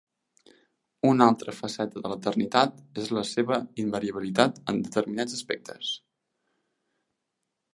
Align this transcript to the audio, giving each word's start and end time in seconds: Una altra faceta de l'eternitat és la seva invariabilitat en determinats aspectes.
Una 1.09 1.25
altra 1.31 1.53
faceta 1.57 2.01
de 2.05 2.11
l'eternitat 2.13 2.81
és 3.03 3.11
la 3.17 3.25
seva 3.33 3.59
invariabilitat 3.85 4.57
en 4.73 4.81
determinats 4.89 5.37
aspectes. 5.41 5.93